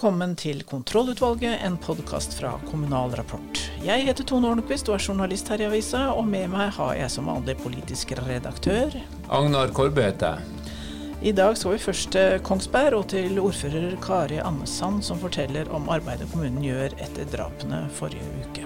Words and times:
Velkommen 0.00 0.30
til 0.32 0.62
Kontrollutvalget, 0.64 1.58
en 1.60 1.74
podkast 1.76 2.32
fra 2.38 2.54
Kommunal 2.70 3.12
Rapport. 3.18 3.58
Jeg 3.84 4.06
heter 4.06 4.24
Tone 4.24 4.48
Ornquist 4.48 4.88
og 4.88 4.94
er 4.94 5.04
journalist 5.04 5.50
her 5.52 5.60
i 5.60 5.66
avisa, 5.66 6.06
og 6.16 6.24
med 6.24 6.46
meg 6.54 6.70
har 6.78 6.94
jeg 6.96 7.12
som 7.12 7.28
vanlig 7.28 7.58
politisk 7.60 8.14
redaktør 8.16 8.96
Agnar 9.28 9.74
Korbe 9.76 10.06
heter 10.06 10.38
jeg. 10.38 10.72
I 11.20 11.34
dag 11.36 11.52
skal 11.60 11.76
vi 11.76 11.82
først 11.84 12.14
til 12.16 12.40
Kongsberg 12.48 12.96
og 12.96 13.06
til 13.12 13.36
ordfører 13.44 14.00
Kari 14.00 14.40
Andesand, 14.40 15.04
som 15.04 15.20
forteller 15.20 15.68
om 15.68 15.92
arbeidet 15.92 16.32
kommunen 16.32 16.64
gjør 16.64 16.96
etter 16.96 17.28
drapene 17.36 17.84
forrige 18.00 18.24
uke. 18.40 18.64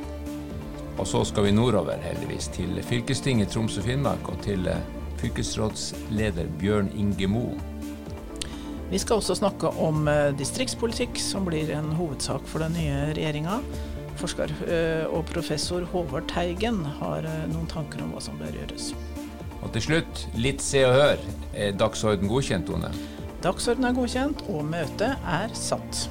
Og 1.03 1.11
så 1.17 1.27
skal 1.27 1.49
vi 1.51 1.57
nordover, 1.59 1.99
heldigvis, 2.07 2.47
til 2.55 2.79
fylkestinget 2.87 3.51
Troms 3.51 3.83
og 3.83 3.91
Finnmark 3.91 4.31
og 4.31 4.39
til 4.47 4.71
eh, 4.71 4.87
fylkesrådsleder 5.19 6.55
Bjørn 6.63 6.95
Inge 6.95 7.27
Moe. 7.27 7.74
Vi 8.91 9.01
skal 9.01 9.19
også 9.19 9.39
snakke 9.39 9.71
om 9.81 10.09
eh, 10.11 10.31
distriktspolitikk, 10.37 11.19
som 11.23 11.47
blir 11.49 11.73
en 11.75 11.89
hovedsak 11.97 12.45
for 12.51 12.65
den 12.65 12.77
nye 12.77 13.15
regjeringa. 13.17 13.59
Forsker 14.21 14.53
eh, 14.69 15.07
og 15.09 15.25
professor 15.31 15.87
Håvard 15.91 16.29
Teigen 16.31 16.83
har 17.01 17.25
eh, 17.27 17.47
noen 17.51 17.67
tanker 17.71 18.05
om 18.05 18.13
hva 18.15 18.23
som 18.23 18.37
bør 18.39 18.53
gjøres. 18.61 18.93
Og 19.65 19.73
til 19.75 19.87
slutt, 19.87 20.27
litt 20.37 20.63
Se 20.63 20.85
og 20.85 20.95
Hør. 20.99 21.25
Er 21.57 21.79
dagsorden 21.81 22.29
godkjent, 22.29 22.69
Tone? 22.69 22.93
Dagsorden 23.45 23.89
er 23.89 23.97
godkjent, 23.97 24.45
og 24.53 24.69
møtet 24.69 25.17
er 25.25 25.57
satt. 25.57 26.05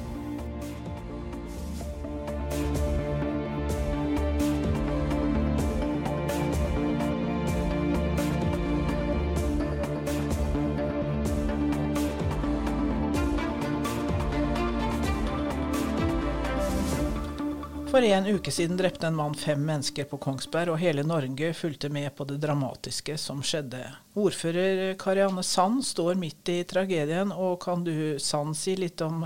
For 17.94 18.02
en 18.02 18.24
uke 18.26 18.50
siden 18.50 18.74
drepte 18.74 19.06
en 19.06 19.14
mann 19.14 19.36
fem 19.38 19.60
mennesker 19.62 20.08
på 20.10 20.18
Kongsberg, 20.18 20.72
og 20.72 20.80
hele 20.82 21.04
Norge 21.06 21.52
fulgte 21.54 21.86
med 21.94 22.08
på 22.18 22.24
det 22.26 22.40
dramatiske 22.42 23.14
som 23.22 23.38
skjedde. 23.38 23.84
Ordfører 24.18 24.96
Karianne 24.98 25.44
Sand 25.46 25.84
står 25.86 26.18
midt 26.18 26.50
i 26.50 26.56
tragedien, 26.66 27.30
og 27.30 27.60
kan 27.62 27.84
du, 27.86 27.92
Sand, 28.18 28.56
si 28.58 28.74
litt 28.74 28.98
om 29.06 29.22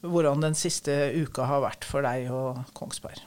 hvordan 0.00 0.40
den 0.40 0.56
siste 0.56 1.10
uka 1.12 1.44
har 1.50 1.60
vært 1.66 1.84
for 1.84 2.08
deg 2.08 2.30
og 2.32 2.62
Kongsberg? 2.72 3.20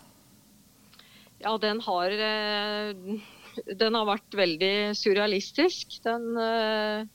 Ja, 1.45 1.53
den 1.61 1.83
har, 1.85 2.17
eh, 2.25 3.21
den 3.69 3.99
har 3.99 4.09
vært 4.15 4.41
veldig 4.41 4.73
surrealistisk. 4.97 5.99
Den 6.09 6.41
eh, 6.41 7.05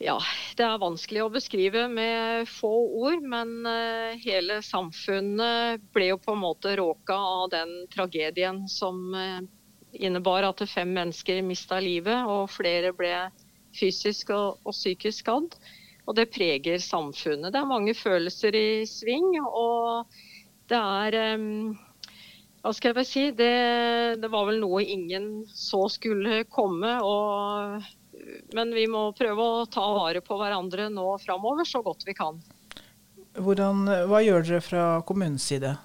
ja, 0.00 0.16
det 0.56 0.64
er 0.64 0.80
vanskelig 0.80 1.20
å 1.26 1.32
beskrive 1.32 1.84
med 1.92 2.48
få 2.48 2.70
ord, 3.02 3.20
men 3.20 3.66
uh, 3.68 4.16
hele 4.22 4.62
samfunnet 4.64 5.82
ble 5.92 6.06
jo 6.14 6.20
på 6.22 6.32
en 6.32 6.40
måte 6.40 6.72
råka 6.80 7.16
av 7.16 7.50
den 7.52 7.74
tragedien 7.92 8.62
som 8.72 9.12
uh, 9.12 9.42
innebar 9.92 10.48
at 10.48 10.64
fem 10.72 10.88
mennesker 10.96 11.42
mista 11.44 11.82
livet, 11.84 12.24
og 12.24 12.48
flere 12.48 12.94
ble 12.96 13.12
fysisk 13.76 14.32
og, 14.32 14.64
og, 14.64 14.72
psykisk 14.72 15.20
skadd. 15.20 15.60
Og 16.08 16.16
det 16.16 16.30
preger 16.32 16.80
samfunnet. 16.80 17.52
Det 17.52 17.60
er 17.60 17.68
mange 17.68 17.92
følelser 17.94 18.56
i 18.56 18.82
sving, 18.88 19.36
og 19.44 20.08
det 20.72 20.80
er 20.80 21.36
um, 21.36 21.76
hva 22.64 22.72
skal 22.76 22.96
jeg 22.96 23.08
si, 23.08 23.28
det, 23.36 23.52
det 24.20 24.32
var 24.32 24.48
vel 24.48 24.64
noe 24.64 24.80
ingen 24.80 25.44
så 25.52 25.86
skulle 25.92 26.46
komme. 26.48 26.96
og 27.04 27.84
men 28.56 28.74
vi 28.74 28.86
må 28.90 29.10
prøve 29.16 29.44
å 29.44 29.68
ta 29.70 29.84
vare 29.96 30.22
på 30.24 30.38
hverandre 30.40 30.88
nå 30.92 31.06
framover 31.22 31.68
så 31.68 31.82
godt 31.86 32.06
vi 32.08 32.16
kan. 32.18 32.40
Hvordan, 33.38 33.86
hva 34.10 34.24
gjør 34.24 34.46
dere 34.46 34.64
fra 34.64 34.84
kommunens 35.06 35.46
side? 35.46 35.76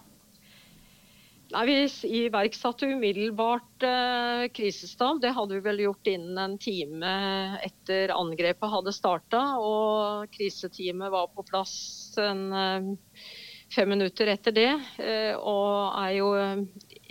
Nei, 1.54 1.66
Vi 1.66 2.24
iverksatte 2.26 2.88
umiddelbart 2.90 3.84
eh, 3.86 4.46
krisestab. 4.52 5.22
Det 5.22 5.34
hadde 5.38 5.56
vi 5.56 5.64
vel 5.64 5.84
gjort 5.86 6.10
innen 6.10 6.40
en 6.42 6.58
time 6.60 7.12
etter 7.64 8.12
angrepet 8.16 8.74
hadde 8.74 8.94
starta. 8.96 9.44
Og 9.62 10.32
kriseteamet 10.34 11.14
var 11.14 11.30
på 11.32 11.46
plass 11.48 11.76
en, 12.20 12.48
eh, 12.52 12.90
fem 13.76 13.94
minutter 13.94 14.34
etter 14.34 14.58
det. 14.58 14.72
Eh, 14.98 15.34
og 15.38 15.94
er 16.02 16.18
jo 16.18 16.34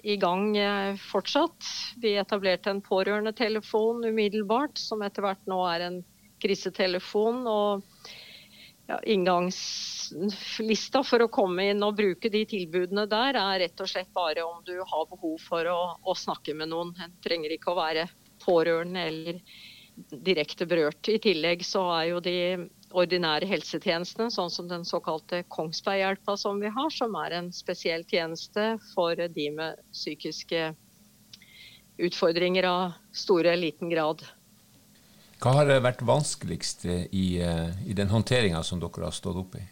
i 0.05 0.17
gang 0.21 0.57
eh, 0.57 0.97
fortsatt. 1.11 1.65
Vi 1.97 2.17
etablerte 2.21 2.71
en 2.71 2.83
pårørendetelefon 2.85 4.05
umiddelbart, 4.05 4.79
som 4.79 5.03
etter 5.03 5.25
hvert 5.25 5.47
nå 5.49 5.63
er 5.71 5.81
en 5.87 5.99
krisetelefon. 6.45 7.47
og 7.49 7.83
ja, 8.87 8.99
Inngangslista 9.09 11.01
for 11.09 11.25
å 11.25 11.31
komme 11.33 11.71
inn 11.73 11.83
og 11.87 11.97
bruke 11.97 12.29
de 12.29 12.45
tilbudene 12.51 13.07
der 13.09 13.39
er 13.41 13.63
rett 13.65 13.81
og 13.81 13.89
slett 13.89 14.13
bare 14.13 14.45
om 14.45 14.61
du 14.67 14.77
har 14.77 15.07
behov 15.09 15.39
for 15.41 15.65
å, 15.73 15.97
å 16.05 16.15
snakke 16.19 16.53
med 16.59 16.69
noen. 16.75 16.93
En 17.01 17.15
trenger 17.25 17.57
ikke 17.57 17.73
å 17.73 17.81
være 17.81 18.05
pårørende 18.45 19.07
eller 19.09 19.41
direkte 20.11 20.67
berørt. 20.69 21.09
I 21.09 21.19
tillegg 21.23 21.65
så 21.65 21.87
er 21.97 22.05
jo 22.11 22.21
de 22.21 22.39
ordinære 22.95 23.49
helsetjenestene, 23.51 24.31
sånn 24.31 24.53
som 24.53 24.69
den 24.71 24.87
såkalte 24.87 25.43
Kongsberghjelpa 25.51 26.37
som 26.39 26.61
vi 26.63 26.71
har, 26.71 26.91
som 26.95 27.15
er 27.19 27.39
en 27.41 27.51
spesiell 27.55 28.07
tjeneste 28.11 28.75
for 28.93 29.19
de 29.19 29.51
med 29.55 29.83
psykiske 29.93 30.71
utfordringer 32.05 32.67
av 32.71 32.97
stor 33.15 33.45
eller 33.45 33.67
liten 33.67 33.91
grad. 33.91 34.25
Hva 35.43 35.59
har 35.59 35.71
vært 35.85 36.03
vanskeligst 36.07 36.87
i, 36.89 37.41
eh, 37.43 37.71
i 37.87 37.93
den 37.93 38.09
håndteringa 38.09 38.63
som 38.65 38.81
dere 38.81 39.11
har 39.11 39.15
stått 39.15 39.37
oppe 39.37 39.59
i? 39.61 39.67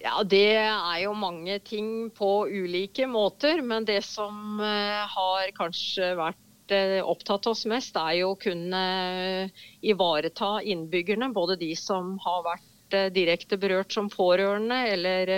Ja, 0.00 0.22
Det 0.24 0.56
er 0.56 0.98
jo 1.02 1.12
mange 1.12 1.58
ting 1.60 2.10
på 2.10 2.48
ulike 2.48 3.06
måter. 3.06 3.60
Men 3.62 3.84
det 3.84 4.02
som 4.04 4.60
eh, 4.60 5.06
har 5.06 5.50
kanskje 5.56 6.14
vært 6.16 6.40
Eh, 6.70 7.02
opptatt 7.04 7.46
oss 7.46 7.64
mest, 7.66 7.96
er 7.98 8.20
jo 8.20 8.32
å 8.34 8.38
kunne 8.38 8.80
eh, 9.10 9.62
ivareta 9.90 10.60
innbyggerne. 10.62 11.32
Både 11.34 11.58
de 11.58 11.72
som 11.78 12.14
har 12.22 12.44
vært 12.46 12.96
eh, 12.96 13.08
direkte 13.14 13.58
berørt 13.60 13.94
som 13.94 14.10
pårørende 14.12 14.84
eller 14.92 15.32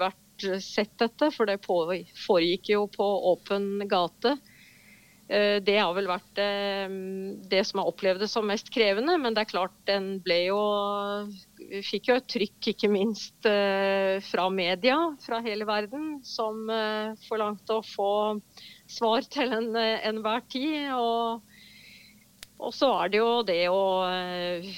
vært 0.00 0.20
sett 0.60 0.96
dette, 1.00 1.30
for 1.32 1.48
det 1.48 1.62
foregikk 1.64 2.74
jo 2.74 2.88
på 2.90 3.06
åpen 3.32 3.86
gate. 3.88 4.36
Det 5.24 5.76
har 5.78 5.94
vel 5.96 6.04
vært 6.04 6.36
det 7.48 7.60
som 7.64 7.80
har 7.80 7.86
opplevd 7.88 8.20
det 8.20 8.26
som 8.28 8.44
mest 8.44 8.66
krevende. 8.74 9.14
Men 9.16 9.32
det 9.32 9.44
er 9.46 9.48
klart 9.54 9.78
den 9.88 10.18
ble 10.20 10.36
jo 10.50 10.58
Fikk 11.86 12.10
jo 12.10 12.16
et 12.18 12.26
trykk, 12.28 12.58
ikke 12.74 12.90
minst 12.92 13.48
fra 14.26 14.44
media 14.52 14.98
fra 15.24 15.38
hele 15.46 15.64
verden, 15.64 16.18
som 16.28 16.66
forlangte 17.24 17.78
å 17.78 17.86
få 17.94 18.10
svar 18.94 19.26
til 19.30 19.52
enhver 19.52 20.06
en 20.08 20.22
tid. 20.50 20.92
Og, 20.96 21.42
og, 22.58 22.70
så 22.74 22.92
er 23.02 23.12
det 23.12 23.20
jo 23.22 23.32
det 23.46 23.62
å 23.72 23.84
eh, 24.08 24.70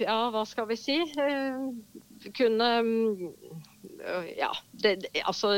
Ja, 0.00 0.30
hva 0.32 0.46
skal 0.48 0.68
vi 0.70 0.78
si? 0.80 0.98
Eh, 1.04 2.30
kunne 2.36 2.70
Ja, 4.36 4.50
det, 4.72 4.98
altså 5.24 5.54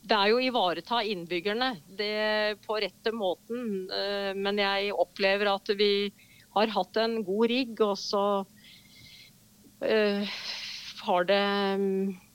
det 0.00 0.16
er 0.16 0.30
jo 0.30 0.38
å 0.40 0.42
ivareta 0.44 1.02
innbyggerne 1.06 1.74
det 1.98 2.58
på 2.64 2.78
rette 2.82 3.12
måten. 3.14 3.86
Eh, 3.92 4.32
men 4.36 4.58
jeg 4.60 4.94
opplever 4.96 5.52
at 5.52 5.70
vi 5.78 6.10
har 6.56 6.72
hatt 6.74 6.98
en 6.98 7.20
god 7.26 7.50
rigg, 7.52 7.80
og 7.84 7.96
så 8.00 8.24
har 11.06 11.24
det 11.28 11.42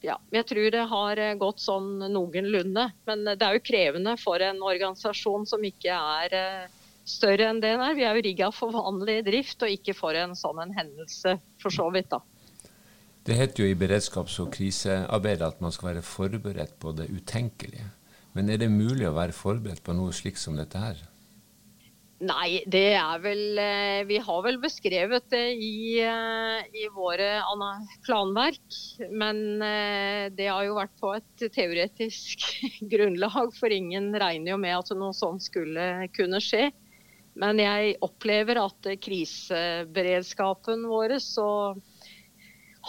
ja, 0.05 0.15
jeg 0.33 0.45
tror 0.49 0.71
det 0.73 0.85
har 0.91 1.21
gått 1.41 1.61
sånn 1.63 1.99
noenlunde. 2.11 2.87
Men 3.09 3.25
det 3.27 3.41
er 3.41 3.57
jo 3.57 3.65
krevende 3.65 4.15
for 4.21 4.43
en 4.43 4.61
organisasjon 4.65 5.47
som 5.49 5.63
ikke 5.65 5.95
er 5.95 6.35
eh, 6.37 6.85
større 7.05 7.49
enn 7.49 7.61
det 7.63 7.73
den. 7.75 7.97
Vi 7.97 8.05
er 8.05 8.17
jo 8.17 8.25
rigga 8.25 8.51
for 8.53 8.75
vanlig 8.75 9.21
drift, 9.27 9.61
og 9.63 9.73
ikke 9.73 9.95
for 9.97 10.17
en 10.17 10.35
sånn 10.37 10.61
en 10.63 10.73
hendelse, 10.77 11.37
for 11.61 11.73
så 11.73 11.87
vidt. 11.93 12.11
da. 12.13 12.21
Det 13.25 13.37
heter 13.39 13.63
jo 13.63 13.71
i 13.71 13.77
beredskaps- 13.77 14.37
og 14.43 14.51
krisearbeidet 14.53 15.47
at 15.47 15.61
man 15.63 15.73
skal 15.73 15.95
være 15.95 16.05
forberedt 16.05 16.75
på 16.81 16.93
det 16.97 17.09
utenkelige. 17.09 17.87
Men 18.37 18.51
er 18.51 18.59
det 18.61 18.69
mulig 18.69 19.07
å 19.09 19.15
være 19.15 19.33
forberedt 19.33 19.81
på 19.85 19.95
noe 19.97 20.13
slikt 20.13 20.41
som 20.41 20.57
dette 20.59 20.77
her? 20.77 20.99
Nei, 22.25 22.63
det 22.71 22.95
er 22.95 23.19
vel 23.21 23.59
eh, 23.59 24.01
Vi 24.07 24.17
har 24.23 24.43
vel 24.45 24.57
beskrevet 24.61 25.27
det 25.33 25.43
i, 25.61 25.99
eh, 26.01 26.63
i 26.73 26.85
våre 26.93 27.43
planverk. 28.05 28.77
Men 29.11 29.61
eh, 29.61 30.31
det 30.33 30.47
har 30.49 30.63
jo 30.65 30.77
vært 30.77 30.95
på 31.01 31.11
et 31.17 31.45
teoretisk 31.53 32.47
grunnlag, 32.93 33.53
for 33.57 33.73
ingen 33.73 34.13
regner 34.15 34.55
jo 34.55 34.61
med 34.61 34.77
at 34.79 34.95
noe 34.97 35.13
sånt 35.17 35.45
skulle 35.45 36.07
kunne 36.15 36.41
skje. 36.41 36.69
Men 37.35 37.59
jeg 37.59 37.97
opplever 38.05 38.61
at 38.63 38.89
kriseberedskapen 39.03 40.87
vår 40.87 41.17
så 41.19 41.49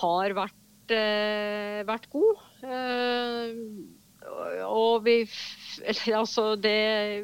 har 0.00 0.36
vært, 0.38 0.94
vært 1.88 2.10
god. 2.12 2.44
Og 4.66 5.04
vi, 5.06 5.20
altså 6.20 6.54
det, 6.60 6.78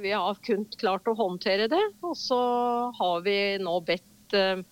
vi 0.04 0.14
har 0.14 0.38
kun 0.46 0.66
klart 0.78 1.08
å 1.10 1.16
håndtere 1.18 1.68
det. 1.72 1.82
Og 2.04 2.16
så 2.18 2.40
har 2.98 3.26
vi 3.26 3.36
nå 3.62 3.78
bedt 3.86 4.36
eh, 4.38 4.62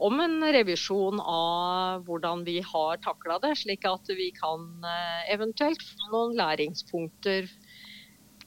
om 0.00 0.20
en 0.24 0.38
revisjon 0.54 1.20
av 1.20 2.06
hvordan 2.06 2.46
vi 2.46 2.60
har 2.64 3.00
takla 3.04 3.36
det, 3.42 3.52
slik 3.60 3.84
at 3.88 4.08
vi 4.16 4.30
kan 4.32 4.86
eventuelt 5.28 5.82
få 5.84 6.12
noen 6.14 6.38
læringspunkter 6.38 7.50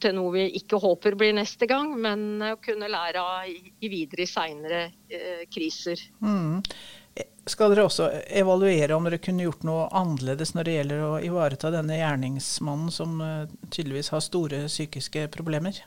til 0.04 0.16
noe 0.16 0.32
vi 0.34 0.44
ikke 0.58 0.80
håper 0.82 1.16
blir 1.18 1.34
neste 1.36 1.68
gang, 1.70 1.94
men 2.00 2.42
å 2.44 2.56
kunne 2.62 2.90
lære 2.90 3.22
av 3.22 3.48
i 3.48 3.90
videre 3.90 4.26
i 4.26 4.30
seinere 4.30 4.82
eh, 5.08 5.44
kriser. 5.52 6.00
Mm. 6.24 6.60
Skal 7.44 7.74
dere 7.74 7.84
også 7.84 8.06
evaluere 8.32 8.96
om 8.96 9.04
dere 9.04 9.20
kunne 9.22 9.44
gjort 9.44 9.66
noe 9.68 9.88
annerledes 9.92 10.54
når 10.56 10.66
det 10.66 10.76
gjelder 10.78 11.02
å 11.04 11.10
ivareta 11.26 11.70
denne 11.74 11.98
gjerningsmannen 11.98 12.94
som 12.94 13.18
uh, 13.20 13.50
tydeligvis 13.68 14.08
har 14.14 14.24
store 14.24 14.62
psykiske 14.70 15.26
problemer? 15.34 15.82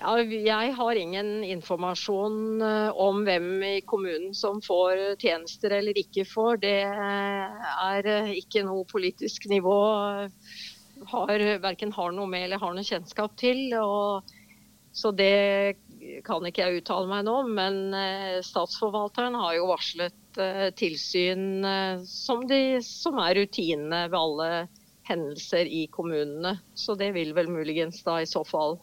Ja, 0.00 0.14
jeg 0.16 0.72
har 0.78 0.96
ingen 0.96 1.44
informasjon 1.44 2.64
uh, 2.64 2.88
om 2.96 3.20
hvem 3.28 3.50
i 3.68 3.74
kommunen 3.84 4.32
som 4.34 4.62
får 4.64 5.20
tjenester 5.20 5.76
eller 5.76 6.00
ikke 6.00 6.24
får. 6.24 6.62
Det 6.64 6.74
er 6.88 8.08
uh, 8.08 8.32
ikke 8.32 8.64
noe 8.64 8.88
politisk 8.88 9.44
nivå 9.52 9.76
har, 11.12 11.46
verken 11.60 11.92
har 11.92 12.16
noe 12.16 12.32
med 12.32 12.48
eller 12.48 12.64
har 12.64 12.72
noe 12.76 12.88
kjennskap 12.88 13.36
til. 13.40 13.66
Og, 13.76 14.24
så 14.96 15.12
det 15.12 15.76
kan 16.24 16.44
ikke 16.46 16.64
jeg 16.64 16.82
uttale 16.82 17.08
meg 17.10 17.24
nå. 17.28 17.36
Men 17.48 17.94
eh, 17.96 18.40
statsforvalteren 18.44 19.36
har 19.38 19.56
jo 19.58 19.70
varslet 19.70 20.40
eh, 20.40 20.68
tilsyn 20.76 21.64
eh, 21.66 22.04
som, 22.08 22.46
de, 22.48 22.80
som, 22.84 23.18
er 23.22 23.36
rutinene 23.40 24.06
ved 24.08 24.20
alle 24.20 24.50
hendelser 25.10 25.66
i 25.66 25.86
kommunene. 25.92 26.56
Så 26.74 26.96
det 26.98 27.12
vil 27.16 27.34
vel 27.36 27.50
muligens 27.52 28.02
da 28.06 28.20
i 28.22 28.28
så 28.30 28.44
fall 28.46 28.78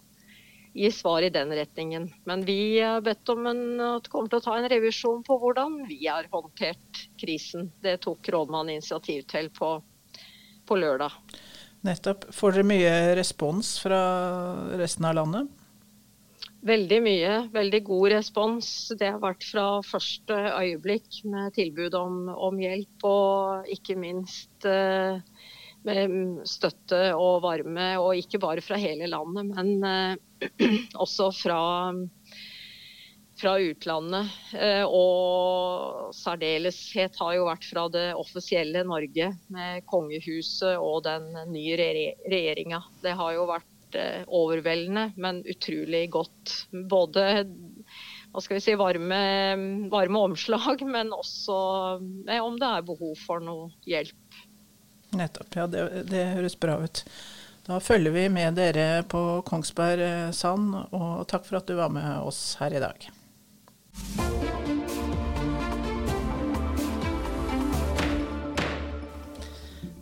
gi 0.77 0.91
svar 0.93 1.25
i 1.25 1.33
den 1.33 1.53
retningen. 1.57 2.09
Men 2.29 2.43
vi 2.45 2.79
har 2.79 3.01
bedt 3.01 3.29
om 3.33 3.47
en, 3.49 3.61
at 3.81 4.09
kommer 4.13 4.29
til 4.29 4.41
å 4.41 4.45
ta 4.45 4.57
en 4.59 4.69
revisjon 4.69 5.23
på 5.25 5.39
hvordan 5.41 5.81
vi 5.89 6.03
har 6.05 6.27
håndtert 6.33 7.07
krisen. 7.17 7.71
Det 7.81 7.97
tok 8.05 8.29
rådmannen 8.33 8.77
initiativ 8.77 9.25
til 9.31 9.49
på, 9.55 9.77
på 10.67 10.77
lørdag. 10.77 11.15
Nettopp. 11.87 12.27
Får 12.33 12.57
dere 12.57 12.67
mye 12.67 12.93
respons 13.17 13.77
fra 13.81 14.01
resten 14.77 15.07
av 15.07 15.17
landet? 15.17 15.56
Veldig 16.65 16.97
mye. 17.05 17.33
Veldig 17.53 17.81
god 17.85 18.07
respons. 18.15 18.69
Det 18.97 19.11
har 19.11 19.21
vært 19.21 19.45
fra 19.45 19.67
første 19.85 20.37
øyeblikk 20.57 21.21
med 21.29 21.53
tilbud 21.57 21.93
om, 21.97 22.25
om 22.33 22.57
hjelp, 22.59 23.05
og 23.05 23.69
ikke 23.71 23.97
minst 23.99 24.65
eh, 24.65 25.21
med 25.87 26.41
støtte 26.49 27.13
og 27.13 27.43
varme. 27.45 27.91
Og 28.01 28.17
ikke 28.23 28.41
bare 28.41 28.65
fra 28.65 28.79
hele 28.81 29.09
landet, 29.11 29.53
men 29.53 29.73
eh, 29.85 30.81
også 31.05 31.31
fra 31.43 31.61
fra 33.37 33.53
utlandet. 33.61 34.33
Eh, 34.57 34.83
og 34.83 36.13
særdeleshet 36.17 37.17
har 37.21 37.35
jo 37.37 37.47
vært 37.47 37.67
fra 37.69 37.85
det 37.93 38.07
offisielle 38.17 38.81
Norge, 38.87 39.31
med 39.53 39.85
kongehuset 39.89 40.77
og 40.81 41.03
den 41.05 41.29
nye 41.53 41.77
regjeringa. 41.77 42.81
Det 43.03 43.13
har 43.19 43.35
jo 43.37 43.45
vært 43.49 43.69
eh, 43.95 44.23
overveldende, 44.27 45.11
men 45.15 45.43
utrolig 45.47 46.07
godt. 46.11 46.53
Både 46.89 47.27
hva 48.33 48.43
skal 48.43 48.57
vi 48.57 48.63
si, 48.65 48.75
varme, 48.79 49.21
varme 49.93 50.23
omslag, 50.29 50.83
men 50.95 51.13
også 51.15 51.57
eh, 52.27 52.43
om 52.43 52.59
det 52.59 52.69
er 52.69 52.87
behov 52.87 53.15
for 53.23 53.43
noe 53.43 53.71
hjelp. 53.87 54.41
Nettopp. 55.17 55.55
Ja, 55.55 55.67
det, 55.71 55.87
det 56.11 56.25
høres 56.35 56.57
bra 56.59 56.81
ut. 56.83 57.05
Da 57.67 57.81
følger 57.83 58.13
vi 58.15 58.27
med 58.31 58.55
dere 58.59 59.03
på 59.11 59.41
Kongsberg 59.47 60.33
Sand, 60.35 60.71
og 60.95 61.25
takk 61.27 61.47
for 61.47 61.59
at 61.59 61.67
du 61.67 61.75
var 61.79 61.91
med 61.91 62.23
oss 62.23 62.55
her 62.61 62.75
i 62.75 62.83
dag. 62.83 63.09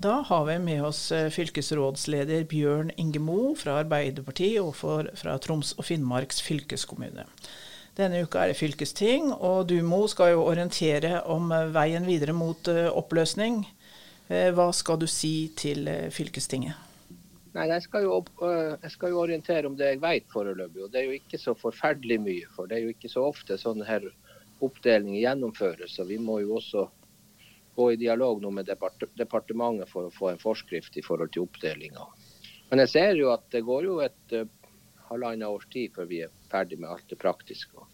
Da 0.05 0.19
har 0.21 0.45
vi 0.45 0.59
med 0.59 0.83
oss 0.85 1.11
eh, 1.11 1.31
fylkesrådsleder 1.33 2.43
Bjørn 2.45 2.91
Ingemo 3.01 3.55
fra 3.57 3.79
Arbeiderpartiet 3.81 4.61
og 4.61 4.75
for, 4.77 5.07
fra 5.17 5.33
Troms 5.41 5.71
og 5.79 5.87
Finnmarks 5.87 6.43
fylkeskommune. 6.45 7.23
Denne 7.97 8.19
uka 8.21 8.43
er 8.43 8.51
det 8.51 8.59
fylkesting, 8.59 9.31
og 9.33 9.63
du 9.71 9.79
Mo 9.81 10.03
skal 10.11 10.35
jo 10.35 10.43
orientere 10.45 11.23
om 11.33 11.49
eh, 11.49 11.71
veien 11.73 12.05
videre 12.05 12.35
mot 12.37 12.69
eh, 12.69 12.85
oppløsning. 12.85 13.63
Hva 14.29 14.67
skal 14.73 14.99
du 15.01 15.07
si 15.09 15.49
til 15.57 15.89
fylkestinget? 16.13 16.77
Nei, 17.55 17.65
jeg 17.69 17.83
skal, 17.85 18.05
jo, 18.05 18.19
jeg 18.41 18.93
skal, 18.93 19.13
jo, 19.13 19.19
orientere 19.21 19.69
om 19.69 19.77
det 19.77 19.91
jeg 19.91 20.01
vet 20.01 20.29
foreløpig. 20.33 20.83
Og 20.85 20.93
det 20.93 21.01
er 21.01 21.09
jo 21.09 21.17
ikke 21.17 21.39
så 21.41 21.53
forferdelig 21.57 22.19
mye. 22.21 22.53
For 22.53 22.69
det 22.69 22.77
er 22.77 22.85
jo 22.87 22.93
ikke 22.93 23.09
så 23.09 23.25
ofte 23.29 23.57
sånne 23.61 23.85
her 23.89 24.05
oppdelinger 24.65 25.21
gjennomføres. 25.21 25.93
Så 25.97 26.05
vi 26.09 26.17
må 26.21 26.39
jo 26.41 26.57
også 26.57 26.87
gå 27.75 27.91
i 27.91 27.99
dialog 27.99 28.41
nå 28.41 28.51
med 28.55 28.69
departementet 28.69 29.89
for 29.91 30.07
å 30.07 30.13
få 30.13 30.31
en 30.31 30.41
forskrift 30.41 30.97
i 30.97 31.03
forhold 31.05 31.33
til 31.33 31.45
oppdelinga. 31.45 32.07
Men 32.69 32.81
jeg 32.83 32.93
ser 32.95 33.19
jo 33.19 33.31
at 33.33 33.45
det 33.53 33.65
går 33.67 33.87
jo 33.87 33.99
et 34.03 34.35
uh, 34.37 34.47
halvannet 35.09 35.47
års 35.47 35.67
tid 35.73 35.93
før 35.95 36.09
vi 36.09 36.23
er 36.25 36.33
ferdig 36.51 36.79
med 36.81 36.89
alt 36.89 37.05
det 37.11 37.19
praktiske. 37.21 37.85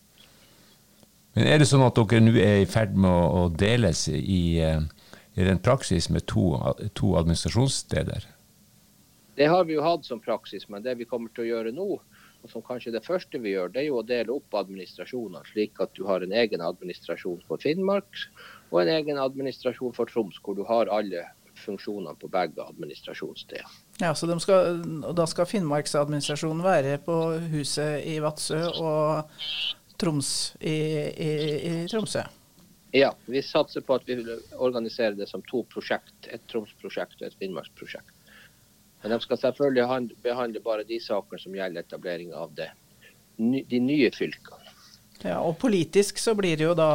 Men 1.35 1.47
er 1.47 1.61
det 1.61 1.69
sånn 1.69 1.83
at 1.85 1.97
dere 1.97 2.23
nå 2.23 2.35
er 2.39 2.61
i 2.61 2.69
ferd 2.69 2.95
med 2.95 3.09
å, 3.11 3.45
å 3.45 3.49
deles 3.51 4.05
i, 4.11 4.61
uh, 4.63 4.83
i 5.35 5.47
den 5.47 5.61
praksis 5.63 6.09
med 6.13 6.27
to, 6.29 6.53
to 6.97 7.15
administrasjonssteder? 7.19 8.29
Det 9.35 9.47
har 9.47 9.65
vi 9.65 9.77
jo 9.77 9.83
hatt 9.83 10.05
som 10.05 10.19
praksis, 10.21 10.67
men 10.69 10.83
det 10.85 10.97
vi 10.99 11.07
kommer 11.07 11.31
til 11.33 11.45
å 11.45 11.51
gjøre 11.53 11.71
nå, 11.73 11.87
og 12.41 12.49
som 12.49 12.63
kanskje 12.65 12.93
det 12.93 13.03
første 13.05 13.39
vi 13.41 13.53
gjør, 13.53 13.71
det 13.73 13.83
er 13.83 13.87
jo 13.89 13.99
å 14.01 14.07
dele 14.07 14.33
opp 14.33 14.57
administrasjoner, 14.57 15.45
slik 15.51 15.79
at 15.83 15.93
du 15.97 16.03
har 16.07 16.23
en 16.25 16.33
egen 16.35 16.63
administrasjon 16.65 17.43
for 17.47 17.61
Finnmark 17.61 18.17
og 18.71 18.81
en 18.81 18.93
egen 18.95 19.19
administrasjon 19.19 19.93
for 19.95 20.09
Troms, 20.09 20.39
hvor 20.43 20.55
du 20.55 20.63
har 20.67 20.91
alle 20.91 21.25
funksjonene 21.61 22.15
på 22.19 22.29
begge 22.31 22.63
administrasjonssteder. 22.63 23.67
Ja, 24.01 24.13
så 24.15 24.39
skal, 24.39 24.81
Da 25.15 25.25
skal 25.29 25.45
Finnmarksadministrasjonen 25.45 26.63
være 26.63 26.97
på 27.05 27.17
huset 27.51 28.05
i 28.07 28.17
Vadsø 28.23 28.63
og 28.81 29.29
Troms 30.01 30.55
i, 30.59 30.77
i, 31.11 31.31
i 31.69 31.73
Tromsø? 31.91 32.23
Ja, 32.91 33.13
vi 33.25 33.41
satser 33.45 33.83
på 33.87 33.95
at 33.95 34.07
vi 34.07 34.17
vil 34.19 34.31
organisere 34.59 35.15
det 35.15 35.29
som 35.29 35.43
to 35.47 35.63
prosjekt. 35.71 36.27
Et 36.27 36.41
Troms-prosjekt 36.51 37.21
og 37.21 37.29
et 37.29 37.37
Finnmarksprosjekt. 37.39 38.11
Men 39.01 39.15
de 39.15 39.19
skal 39.23 39.39
selvfølgelig 39.39 40.17
behandle 40.23 40.61
bare 40.63 40.87
de 40.87 40.99
sakene 41.01 41.39
som 41.41 41.55
gjelder 41.55 41.85
etablering 41.85 42.33
av 42.37 42.51
det, 42.57 42.67
de 43.37 43.79
nye 43.81 44.11
fylkene. 44.13 44.60
Ja, 45.21 45.37
og 45.45 45.59
politisk 45.61 46.17
så 46.17 46.33
blir 46.37 46.57
det 46.57 46.65
jo 46.65 46.73
da 46.77 46.89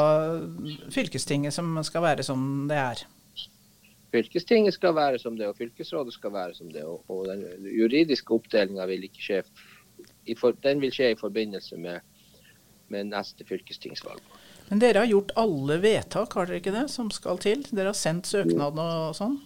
fylkestinget 0.95 1.55
som 1.55 1.77
skal 1.87 2.03
være 2.03 2.27
som 2.27 2.67
det 2.71 2.79
er. 2.81 3.05
Fylkestinget 4.15 4.75
skal 4.75 4.95
være 4.97 5.21
som 5.23 5.37
det, 5.39 5.47
og 5.51 5.59
fylkesrådet 5.59 6.15
skal 6.15 6.33
være 6.35 6.55
som 6.55 6.71
det. 6.73 6.83
Og, 6.85 7.05
og 7.11 7.27
den 7.29 7.45
juridiske 7.71 8.35
oppdelinga 8.35 8.87
vil 8.91 9.09
ikke 9.09 9.23
skje 9.23 9.43
den 10.63 10.81
vil 10.83 10.91
skje 10.91 11.13
i 11.13 11.19
forbindelse 11.19 11.77
med, 11.79 12.01
med 12.91 13.13
neste 13.13 13.47
fylkestingsvalg. 13.47 14.23
Men 14.69 14.81
dere 14.83 15.05
har 15.05 15.11
gjort 15.11 15.31
alle 15.39 15.77
vedtak, 15.83 16.35
har 16.35 16.49
dere 16.49 16.59
ikke 16.59 16.75
det, 16.75 16.89
som 16.91 17.11
skal 17.15 17.39
til? 17.39 17.63
Dere 17.71 17.93
har 17.93 17.99
sendt 17.99 18.27
søknaden 18.27 18.81
og 18.83 19.15
sånn? 19.15 19.37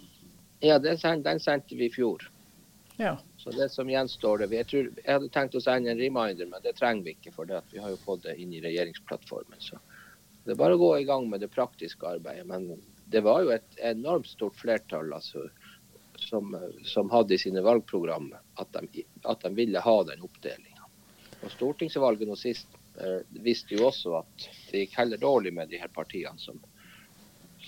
Ja, 0.65 0.79
den, 0.81 0.97
den 1.25 1.41
sendte 1.41 1.77
vi 1.77 1.89
i 1.89 1.93
fjor. 1.93 2.25
Ja. 2.97 3.19
Så 3.43 3.51
det 3.51 3.69
som 3.73 3.89
gjenstår 3.89 4.37
det, 4.37 4.51
jeg, 4.53 4.67
tror, 4.69 4.89
jeg 5.01 5.09
hadde 5.09 5.29
tenkt 5.33 5.55
å 5.57 5.63
sende 5.63 5.89
en 5.89 5.97
reminder, 5.97 6.45
men 6.45 6.61
det 6.61 6.75
trenger 6.77 7.07
vi 7.07 7.15
ikke. 7.15 7.31
For 7.33 7.49
det 7.49 7.63
vi 7.71 7.81
har 7.81 7.89
jo 7.89 7.97
fått 7.97 8.27
det 8.27 8.35
inn 8.37 8.53
i 8.53 8.61
regjeringsplattformen. 8.61 9.57
Så 9.57 9.79
det 10.45 10.53
er 10.53 10.59
bare 10.59 10.77
å 10.77 10.81
gå 10.81 10.91
i 10.99 11.07
gang 11.09 11.25
med 11.29 11.41
det 11.41 11.49
praktiske 11.49 12.05
arbeidet. 12.05 12.45
Men 12.45 12.69
det 13.09 13.23
var 13.25 13.41
jo 13.41 13.49
et 13.55 13.79
enormt 13.81 14.29
stort 14.29 14.59
flertall 14.61 15.09
altså, 15.17 15.47
som, 16.21 16.53
som, 16.85 17.09
hadde 17.09 17.33
i 17.33 17.41
sine 17.41 17.65
valgprogram 17.65 18.29
at 18.61 18.77
de, 18.77 19.07
at 19.25 19.41
de 19.41 19.53
ville 19.57 19.81
ha 19.89 19.97
den 20.11 20.21
oppdelinga. 20.29 20.85
Stortingsvalget 21.55 22.29
nå 22.29 22.37
sist 22.37 22.69
eh, 23.01 23.25
viste 23.41 23.73
jo 23.73 23.87
også 23.89 24.19
at 24.21 24.49
det 24.69 24.85
gikk 24.85 24.99
heller 25.01 25.21
dårlig 25.21 25.55
med 25.57 25.73
de 25.73 25.81
her 25.81 25.89
partiene 25.89 26.37
som, 26.37 26.61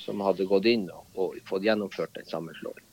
som 0.05 0.21
hadde 0.21 0.45
gått 0.45 0.69
inn 0.69 0.85
og, 0.93 1.09
og 1.17 1.41
fått 1.49 1.65
gjennomført 1.65 2.21
en 2.21 2.29
sammenslåing. 2.29 2.92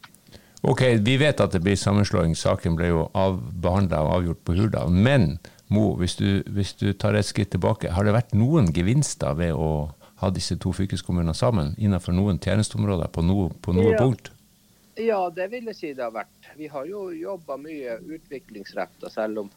Ok, 0.61 0.83
vi 1.01 1.17
vet 1.17 1.41
at 1.41 1.55
det 1.55 1.63
blir 1.65 1.79
sammenslåing. 1.79 2.35
Saken 2.37 2.77
ble 2.77 2.91
jo 2.91 3.07
avbehandla 3.17 4.03
og 4.05 4.13
avgjort 4.19 4.45
på 4.45 4.57
Hurdal. 4.59 4.93
Men 4.93 5.39
Mo, 5.71 5.95
hvis 6.01 6.17
du, 6.19 6.43
hvis 6.51 6.75
du, 6.75 6.91
tar 6.99 7.15
et 7.15 7.29
skritt 7.29 7.53
tilbake, 7.55 7.93
har 7.95 8.05
det 8.05 8.13
vært 8.17 8.35
noen 8.35 8.73
gevinster 8.75 9.37
ved 9.39 9.55
å 9.55 9.93
ha 10.21 10.31
disse 10.35 10.57
to 10.61 10.73
fylkeskommunene 10.75 11.35
sammen 11.37 11.77
innenfor 11.79 12.13
noen 12.13 12.41
tjenesteområder 12.43 13.13
på 13.15 13.23
noe, 13.23 13.53
på 13.63 13.73
noe 13.77 13.93
ja. 13.95 14.01
punkt? 14.03 14.33
Ja, 14.99 15.21
det 15.33 15.47
vil 15.53 15.71
jeg 15.71 15.79
si 15.79 15.93
det 15.95 16.03
har 16.03 16.13
vært. 16.13 16.51
Vi 16.59 16.67
har 16.69 16.89
jo 16.91 17.07
jobba 17.15 17.57
mye 17.63 18.01
utviklingsretta, 18.03 19.09
selv 19.15 19.45
om 19.45 19.53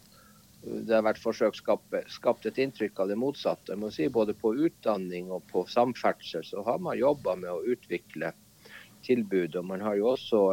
det 0.63 0.93
har 0.93 1.03
vært 1.03 1.19
forsøkt 1.19 1.59
skapt, 1.59 1.97
skapt 2.13 2.45
et 2.47 2.61
inntrykk 2.61 3.01
av 3.03 3.09
det 3.09 3.17
motsatte. 3.19 3.73
Jeg 3.73 3.81
må 3.81 3.89
si 3.91 4.07
Både 4.13 4.37
på 4.37 4.53
utdanning 4.53 5.33
og 5.33 5.43
på 5.49 5.65
samferdsel 5.67 6.45
så 6.47 6.63
har 6.63 6.77
man 6.79 6.95
jobba 6.99 7.35
med 7.41 7.51
å 7.51 7.73
utvikle 7.73 8.31
tilbud. 9.03 9.57
Og 9.59 9.65
man 9.65 9.81
har 9.83 9.97
jo 9.99 10.13
også 10.13 10.43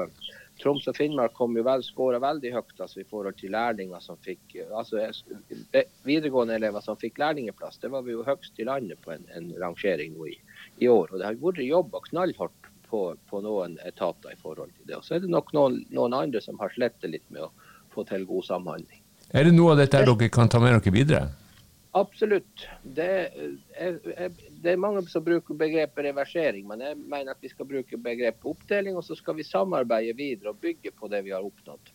Troms 0.60 0.86
og 0.90 0.96
Finnmark 0.96 1.32
kom 1.36 1.56
jo 1.56 1.64
vel, 1.66 1.82
skåra 1.84 2.20
veldig 2.22 2.52
høyt 2.54 2.82
altså, 2.84 3.00
i 3.00 3.08
forhold 3.08 3.38
til 3.40 3.54
lærlinger 3.54 4.02
som 4.04 4.18
fikk 4.24 4.58
altså 4.66 5.06
videregående 6.06 6.58
elever 6.58 6.84
som 6.84 6.98
fikk 7.00 7.20
lærlingeplass. 7.22 7.80
Det 7.80 7.90
var 7.92 8.04
vi 8.06 8.16
jo 8.16 8.26
høyest 8.26 8.60
i 8.60 8.68
landet 8.68 9.00
på 9.04 9.14
en, 9.14 9.24
en 9.36 9.50
rangering 9.62 10.16
nå 10.16 10.28
i, 10.30 10.36
i, 10.78 10.88
år. 10.88 11.12
Og 11.12 11.18
det 11.18 11.28
har 11.28 11.40
vært 11.40 11.62
jobba 11.64 12.02
knallhardt 12.10 12.70
på, 12.90 13.02
på, 13.30 13.42
noen 13.44 13.78
etater 13.86 14.34
i 14.34 14.40
forhold 14.40 14.72
til 14.76 14.88
det. 14.90 14.98
Og 14.98 15.06
så 15.06 15.16
er 15.16 15.24
det 15.24 15.32
nok 15.32 15.52
noen, 15.56 15.80
noen 15.94 16.16
andre 16.16 16.42
som 16.44 16.58
har 16.60 16.72
slettet 16.74 17.12
litt 17.14 17.26
med 17.30 17.46
å 17.46 17.52
få 17.94 18.04
til 18.08 18.26
god 18.28 18.48
samhandling. 18.50 19.00
Er 19.30 19.46
det 19.46 19.54
noe 19.54 19.76
av 19.76 19.80
dette 19.80 20.02
dere 20.02 20.32
kan 20.32 20.50
ta 20.50 20.60
med 20.62 20.74
dere 20.74 20.94
videre? 20.94 21.28
Absolutt. 21.98 22.66
Det 22.82 23.10
er, 23.74 23.96
det 24.60 24.74
er, 24.74 24.80
mange 24.80 25.02
som 25.08 25.24
bruker 25.24 25.56
begrepet 25.56 26.04
reversering, 26.10 26.66
men 26.68 26.82
jeg 26.84 26.98
mener 27.00 27.32
at 27.32 27.40
vi 27.40 27.48
skal 27.48 27.68
bruke 27.68 27.96
begrepet 27.96 28.44
oppdeling, 28.44 28.98
og 28.98 29.04
så 29.06 29.16
skal 29.16 29.38
vi 29.38 29.46
samarbeide 29.46 30.12
videre 30.16 30.52
og 30.52 30.60
bygge 30.60 30.92
på 30.92 31.08
det 31.08 31.22
vi 31.24 31.32
har 31.32 31.46
oppnådd. 31.46 31.92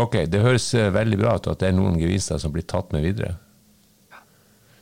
Ok, 0.00 0.16
Det 0.30 0.40
høres 0.40 0.72
eh, 0.78 0.92
veldig 0.94 1.18
bra 1.18 1.34
ut 1.36 1.48
at 1.50 1.60
det 1.60 1.68
er 1.68 1.76
noen 1.76 1.98
gevinster 1.98 2.38
som 2.38 2.52
blir 2.54 2.64
tatt 2.64 2.92
med 2.94 3.04
videre. 3.04 3.34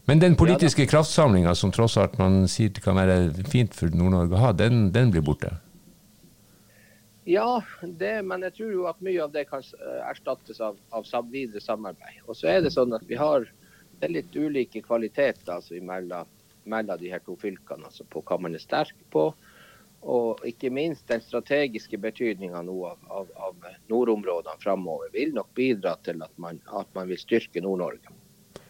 Men 0.09 0.21
den 0.21 0.37
politiske 0.41 0.87
ja, 0.87 0.89
kraftsamlinga 0.89 1.55
som 1.57 1.73
tross 1.73 1.99
alt 2.01 2.15
man 2.21 2.47
sier 2.49 2.73
kan 2.81 2.97
være 2.97 3.45
fint 3.49 3.75
for 3.77 3.93
Nord-Norge 3.93 4.37
å 4.37 4.45
ha, 4.47 4.53
den, 4.57 4.87
den 4.93 5.11
blir 5.13 5.25
borte? 5.25 5.51
Ja, 7.29 7.59
det, 7.83 8.15
men 8.25 8.47
jeg 8.47 8.55
tror 8.57 8.71
jo 8.73 8.87
at 8.89 9.03
mye 9.05 9.21
av 9.21 9.35
det 9.35 9.45
kan 9.51 9.61
eh, 9.61 10.01
erstattes 10.09 10.63
av, 10.65 10.79
av 10.97 11.09
videre 11.29 11.61
samarbeid. 11.61 12.23
Og 12.25 12.39
så 12.39 12.49
er 12.55 12.63
det 12.65 12.73
sånn 12.73 12.95
at 12.97 13.05
vi 13.09 13.19
har 13.21 13.45
det 13.99 14.09
er 14.09 14.15
litt 14.15 14.37
ulike 14.37 14.83
kvaliteter 14.85 15.59
altså, 15.59 15.79
mellom, 15.83 16.29
mellom 16.65 17.01
de 17.01 17.13
her 17.13 17.23
to 17.25 17.37
fylkene. 17.41 17.89
Altså 17.91 18.07
på 18.09 18.23
hva 18.27 18.39
man 18.41 18.55
er 18.55 18.63
sterk 18.63 18.97
på, 19.13 19.29
og 20.01 20.45
ikke 20.47 20.71
minst 20.71 21.09
den 21.11 21.21
strategiske 21.25 21.99
betydninga 21.99 22.61
av, 22.63 23.01
av, 23.11 23.33
av, 23.35 23.67
nordområdene 23.91 24.63
framover 24.63 25.11
vil 25.13 25.35
nok 25.35 25.51
bidra 25.59 25.97
til 26.07 26.23
at 26.23 26.33
man, 26.39 26.61
at 26.71 26.95
man 26.95 27.11
vil 27.11 27.19
styrke 27.19 27.63
Nord-Norge. 27.65 28.15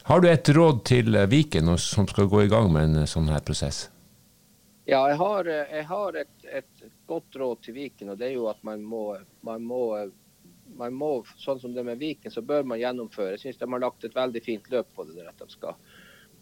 Har 0.08 0.24
du 0.24 0.30
et 0.30 0.48
råd 0.48 0.84
til 0.88 1.18
Viken 1.28 1.68
som 1.78 2.08
skal 2.08 2.30
gå 2.32 2.46
i 2.46 2.48
gang 2.48 2.72
med 2.72 2.96
en 2.96 3.10
sånn 3.10 3.28
her 3.28 3.44
prosess? 3.44 3.90
Ja, 4.88 5.02
jeg 5.10 5.18
har, 5.20 5.44
jeg 5.44 5.84
har 5.84 6.16
et, 6.16 6.46
et, 6.48 6.86
godt 7.08 7.36
råd 7.36 7.60
til 7.66 7.74
Viken. 7.76 8.14
og 8.14 8.16
det 8.16 8.30
er 8.30 8.38
jo 8.38 8.46
at 8.48 8.62
man 8.64 8.80
må, 8.80 9.18
man 9.44 9.64
må, 9.68 9.82
man 10.78 10.94
må 10.94 11.10
Sånn 11.36 11.60
som 11.60 11.74
det 11.74 11.84
med 11.86 12.00
Viken, 12.02 12.32
så 12.32 12.42
bør 12.44 12.66
man 12.68 12.80
gjennomføre. 12.80 13.34
Jeg 13.36 13.42
syns 13.42 13.60
de 13.60 13.70
har 13.72 13.82
lagt 13.82 14.06
et 14.06 14.16
veldig 14.16 14.42
fint 14.44 14.70
løp 14.72 14.90
på 14.94 15.06
det. 15.08 15.26
At, 15.26 15.42
de 15.42 15.50
skal, 15.52 15.76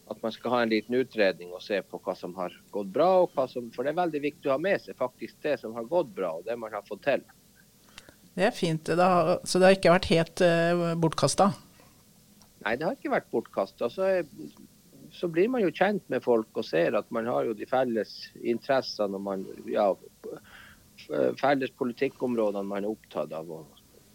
at, 0.06 0.20
man 0.22 0.34
skal 0.34 0.54
ha 0.54 0.62
en 0.64 0.72
liten 0.72 0.98
utredning 0.98 1.54
og 1.56 1.64
se 1.64 1.80
på 1.82 2.00
hva 2.04 2.14
som 2.18 2.36
har 2.38 2.54
gått 2.74 2.92
bra. 2.94 3.08
og 3.24 3.34
hva 3.34 3.48
som, 3.50 3.70
For 3.74 3.86
det 3.86 3.94
er 3.94 4.02
veldig 4.02 4.22
viktig 4.28 4.50
å 4.50 4.56
ha 4.56 4.62
med 4.62 4.82
seg 4.84 4.98
faktisk 5.00 5.40
det 5.46 5.58
som 5.62 5.76
har 5.78 5.88
gått 5.90 6.12
bra, 6.16 6.36
og 6.38 6.48
det 6.48 6.58
man 6.60 6.74
har 6.76 6.86
fått 6.86 7.04
til. 7.08 7.24
Det 8.36 8.44
er 8.50 8.52
fint. 8.52 8.84
Det 8.84 9.00
har, 9.00 9.38
så 9.48 9.58
det 9.58 9.70
har 9.70 9.78
ikke 9.78 9.94
vært 9.94 10.12
helt 10.12 10.44
uh, 10.44 10.92
bortkasta? 11.00 11.50
Nei, 12.66 12.74
det 12.76 12.84
har 12.84 12.96
ikke 12.98 13.14
vært 13.14 13.30
bortkasta. 13.32 13.88
Altså, 13.88 14.10
så 15.16 15.28
blir 15.32 15.48
man 15.48 15.62
jo 15.62 15.72
kjent 15.72 16.04
med 16.12 16.24
folk 16.24 16.58
og 16.58 16.66
ser 16.66 16.96
at 16.98 17.08
man 17.14 17.28
har 17.30 17.46
jo 17.48 17.54
de 17.56 17.68
felles 17.70 18.12
interessene 18.42 19.16
og 19.16 19.24
man, 19.24 19.46
ja, 19.70 19.86
felles 21.40 21.72
politikkområdene 21.78 22.66
man 22.68 22.84
er 22.84 22.92
opptatt 22.92 23.32
av. 23.36 23.52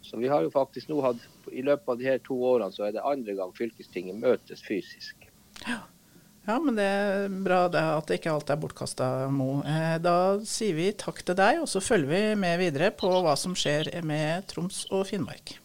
Så 0.02 0.18
vi 0.18 0.28
har 0.28 0.44
jo 0.44 0.52
faktisk 0.52 0.90
nå 0.90 1.00
hatt, 1.06 1.22
I 1.52 1.64
løpet 1.66 1.90
av 1.90 1.98
de 2.00 2.10
her 2.10 2.22
to 2.26 2.36
årene 2.36 2.74
så 2.74 2.88
er 2.88 2.96
det 2.96 3.06
andre 3.06 3.36
gang 3.38 3.54
fylkestinget 3.56 4.18
møtes 4.18 4.64
fysisk. 4.66 5.28
Ja. 5.68 5.80
ja 6.48 6.58
men 6.60 6.78
det 6.80 6.88
er 6.88 7.28
bra 7.46 7.64
det 7.72 7.84
at 7.86 8.10
det 8.10 8.20
ikke 8.20 8.34
alt 8.34 8.50
er 8.50 8.60
bortkasta, 8.62 9.10
Mo. 9.34 9.62
Eh, 9.62 9.98
da 10.02 10.16
sier 10.48 10.78
vi 10.78 10.90
takk 10.98 11.22
til 11.26 11.38
deg, 11.38 11.62
og 11.62 11.70
så 11.70 11.84
følger 11.84 12.10
vi 12.12 12.22
med 12.42 12.58
videre 12.64 12.92
på 12.98 13.12
hva 13.22 13.38
som 13.40 13.56
skjer 13.58 13.94
med 14.06 14.50
Troms 14.52 14.84
og 14.90 15.06
Finnmark. 15.12 15.56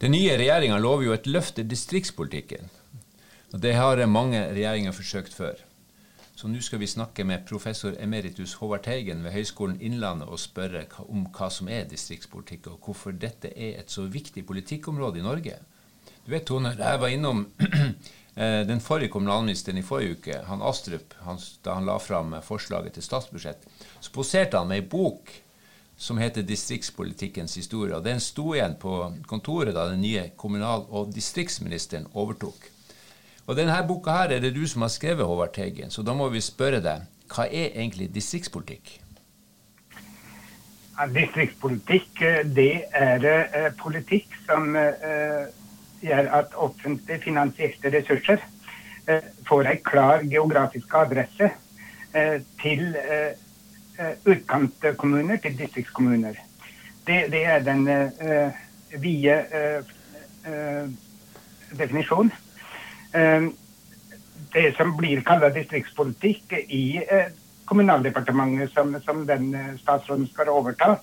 Den 0.00 0.14
nye 0.16 0.36
regjeringa 0.40 0.78
lover 0.80 1.10
jo 1.10 1.16
et 1.16 1.26
løft 1.28 1.58
i 1.60 1.66
distriktspolitikken. 1.68 2.70
Og 3.50 3.58
Det 3.60 3.74
har 3.74 4.00
mange 4.06 4.38
regjeringer 4.54 4.94
forsøkt 4.96 5.34
før. 5.34 5.58
Så 6.40 6.48
nå 6.48 6.60
skal 6.64 6.80
vi 6.80 6.86
snakke 6.88 7.24
med 7.28 7.42
professor 7.44 7.92
emeritus 8.00 8.54
Håvard 8.56 8.86
Teigen 8.86 9.18
ved 9.20 9.34
Høgskolen 9.34 9.74
Innlandet 9.84 10.30
og 10.32 10.40
spørre 10.40 10.86
om 11.12 11.26
hva 11.36 11.50
som 11.52 11.68
er 11.68 11.84
distriktspolitikk, 11.90 12.70
og 12.70 12.86
hvorfor 12.86 13.12
dette 13.12 13.50
er 13.52 13.76
et 13.82 13.92
så 13.92 14.06
viktig 14.08 14.46
politikkområde 14.48 15.20
i 15.20 15.26
Norge. 15.26 15.58
Du 16.24 16.30
vet, 16.32 16.46
Tone, 16.48 16.72
jeg 16.78 17.02
var 17.02 17.12
innom 17.12 17.44
eh, 18.40 18.62
den 18.64 18.80
forrige 18.80 19.12
kommunalministeren 19.12 19.82
i 19.82 19.84
forrige 19.84 20.16
uke, 20.16 20.40
han 20.48 20.64
Astrup, 20.64 21.12
han, 21.26 21.44
da 21.60 21.76
han 21.76 21.92
la 21.92 21.98
fram 22.00 22.32
forslaget 22.48 22.96
til 22.96 23.04
statsbudsjett. 23.10 23.68
Så 24.00 24.16
poserte 24.16 24.56
han 24.56 24.72
med 24.72 24.80
ei 24.80 24.88
bok 24.96 25.36
som 26.00 26.24
heter 26.24 26.40
'Distriktspolitikkens 26.40 27.60
historie'. 27.60 28.00
og 28.00 28.04
Den 28.04 28.20
sto 28.20 28.54
igjen 28.54 28.80
på 28.80 29.12
kontoret 29.28 29.76
da 29.76 29.90
den 29.92 30.00
nye 30.00 30.30
kommunal- 30.40 30.88
og 30.88 31.12
distriktsministeren 31.12 32.08
overtok. 32.14 32.70
Og 33.50 33.56
Denne 33.58 33.74
boka 33.82 34.12
her 34.14 34.30
er 34.30 34.42
det 34.44 34.52
du 34.54 34.62
som 34.70 34.84
har 34.84 34.90
skrevet, 34.94 35.26
Håvard 35.26 35.50
Teigen, 35.56 35.90
så 35.90 36.04
da 36.06 36.12
må 36.14 36.28
vi 36.30 36.38
spørre 36.38 36.78
deg, 36.84 37.06
hva 37.34 37.48
er 37.50 37.72
egentlig 37.72 38.06
distriktspolitikk? 38.14 38.92
Distriktspolitikk 41.10 42.20
eh, 42.22 42.44
det 42.46 42.84
er 42.94 43.24
eh, 43.26 43.64
politikk 43.80 44.36
som 44.44 44.76
eh, 44.78 45.48
gjør 46.04 46.28
at 46.38 46.54
offentlig 46.54 47.16
finansierte 47.24 47.90
ressurser 47.90 48.38
eh, 49.10 49.26
får 49.48 49.70
en 49.72 49.80
klar 49.88 50.22
geografisk 50.30 50.94
adresse 51.00 51.48
eh, 52.14 52.36
til 52.60 52.84
eh, 53.00 53.32
utkantkommuner 54.30 55.40
til 55.42 55.58
distriktskommuner. 55.58 56.38
Det, 57.08 57.18
det 57.34 57.42
er 57.50 57.66
den 57.66 57.82
vide 59.02 59.34
definisjonen. 61.74 62.30
Det 63.12 64.66
som 64.76 64.92
blir 64.98 65.22
kalt 65.26 65.46
distriktspolitikk 65.54 66.54
i 66.68 66.84
Kommunaldepartementet, 67.70 68.72
som, 68.74 68.96
som, 69.04 69.24
den 69.26 69.52
statsråden 69.78 70.26
skal 70.30 70.48
overta, 70.50 70.96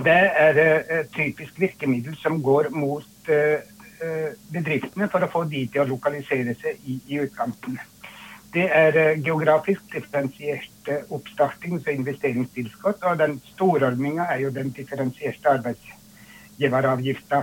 det 0.00 0.20
er 0.40 0.60
et 0.60 1.10
typisk 1.12 1.58
virkemiddel 1.60 2.16
som 2.22 2.38
går 2.42 2.70
mot 2.72 3.30
bedriftene 4.52 5.10
for 5.12 5.24
å 5.24 5.28
få 5.32 5.44
de 5.48 5.66
til 5.72 5.84
å 5.84 5.90
lokalisere 5.92 6.56
seg 6.60 6.80
i, 6.88 6.96
i 7.12 7.20
utkanten. 7.24 7.76
Det 8.54 8.68
er 8.70 8.96
eh, 8.96 9.22
geografisk 9.24 9.82
differensiert 9.92 10.90
oppstartings- 11.10 11.88
og 11.88 11.94
investeringstilskudd. 11.94 13.02
Og 13.02 13.18
den 13.18 13.40
storordninga 13.50 14.28
er 14.30 14.44
jo 14.44 14.52
den 14.54 14.70
differensierte 14.76 15.50
arbeidsgiveravgifta. 15.56 17.42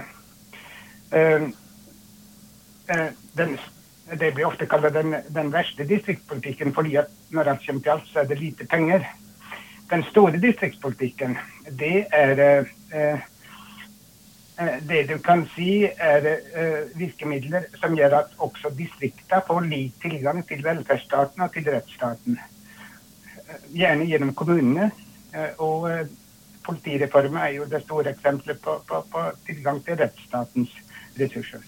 Den, 3.38 3.58
det 4.20 4.34
blir 4.36 4.48
ofte 4.50 4.68
kalt 4.68 4.94
den, 4.94 5.16
den, 5.30 5.52
verste 5.54 5.88
distriktspolitikken, 5.88 6.74
fordi 6.74 6.96
at 7.00 7.12
når 7.30 7.54
alt 7.54 7.66
kommer 7.66 7.82
til 7.82 7.96
alt, 7.96 8.08
så 8.12 8.24
er 8.24 8.32
det 8.32 8.40
lite 8.40 8.68
penger. 8.68 9.06
Den 9.92 10.04
store 10.10 10.40
distriktspolitikken, 10.40 11.38
det 11.80 12.06
er 12.12 12.64
uh, 12.64 13.24
Eh, 14.62 14.84
det 14.88 15.04
du 15.10 15.18
kan 15.18 15.46
si, 15.56 15.84
er 15.86 16.28
eh, 16.28 16.98
virkemidler 17.00 17.66
som 17.82 17.96
gjør 17.98 18.18
at 18.20 18.34
også 18.38 18.70
distrikta 18.78 19.42
får 19.48 19.66
lik 19.66 19.96
tilgang 20.04 20.44
til 20.48 20.64
velferdsstaten 20.66 21.42
og 21.42 21.54
til 21.54 21.70
rettsstaten. 21.72 22.38
Uh, 23.42 23.58
gjerne 23.74 24.06
gjennom 24.10 24.36
kommunene. 24.36 24.92
Uh, 25.32 25.52
og 25.58 26.10
politireformen 26.66 27.40
er 27.42 27.56
jo 27.56 27.66
det 27.66 27.82
store 27.86 28.12
eksempelet 28.12 28.62
på, 28.62 28.78
på, 28.88 29.04
på, 29.12 29.28
tilgang 29.48 29.80
til 29.86 29.98
rettsstatens 30.04 30.76
ressurser. 31.20 31.64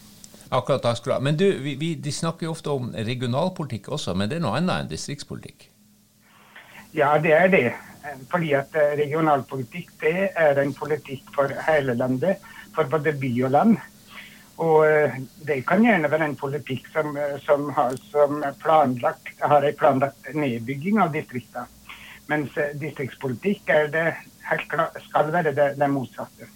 Akkurat, 0.54 0.84
takk 0.84 1.00
skal. 1.00 1.22
Men 1.26 1.38
du, 1.40 1.48
vi, 1.64 1.76
vi, 1.82 1.96
De 1.96 2.12
snakker 2.14 2.46
jo 2.46 2.54
ofte 2.54 2.70
om 2.70 2.92
regionalpolitikk 2.94 3.90
også, 3.96 4.14
men 4.14 4.30
det 4.30 4.38
er 4.38 4.44
noe 4.46 4.60
annet 4.60 4.84
enn 4.84 4.92
distriktspolitikk? 4.92 5.70
Ja, 6.94 7.16
det 7.22 7.34
er 7.34 7.50
det. 7.50 7.66
Fordi 8.30 8.52
at 8.54 8.76
regionalpolitikk 9.00 9.96
det 10.04 10.30
er 10.38 10.60
en 10.62 10.76
politikk 10.78 11.32
for 11.34 11.50
hele 11.66 11.96
landet 11.98 12.44
for 12.76 12.90
både 12.92 13.16
by 13.18 13.32
og 13.48 13.54
land. 13.56 13.78
Og 14.62 14.86
eh, 14.86 15.16
det 15.48 15.64
kan 15.66 15.82
gjerne 15.82 16.12
være 16.12 16.28
en 16.30 16.36
politikk 16.38 16.86
som, 16.94 17.16
eh, 17.18 17.40
som, 17.42 17.70
har, 17.74 17.96
som 18.12 18.44
planlagt, 18.62 19.34
har 19.42 19.66
en 19.66 19.80
planlagt 19.80 20.30
nedbygging 20.38 21.02
av 21.02 21.14
distriktene. 21.16 21.66
Mens 22.30 22.54
distriktspolitikk 22.54 23.66
distriktspolitikk 23.74 23.90
det, 23.92 24.06
skal 25.10 25.34
være 25.34 25.52
det, 25.58 25.74
det 25.80 25.90
motsatte. 25.92 26.48